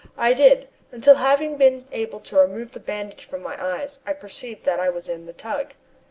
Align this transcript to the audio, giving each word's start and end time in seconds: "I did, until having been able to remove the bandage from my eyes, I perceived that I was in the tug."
"I 0.17 0.33
did, 0.33 0.67
until 0.91 1.13
having 1.17 1.57
been 1.57 1.85
able 1.91 2.19
to 2.21 2.37
remove 2.37 2.71
the 2.71 2.79
bandage 2.79 3.23
from 3.23 3.43
my 3.43 3.55
eyes, 3.63 3.99
I 4.03 4.13
perceived 4.13 4.63
that 4.63 4.79
I 4.79 4.89
was 4.89 5.07
in 5.07 5.27
the 5.27 5.31
tug." 5.33 5.73